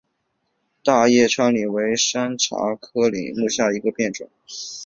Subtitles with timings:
[0.83, 4.27] 大叶川柃为山茶科柃木属下的一个变种。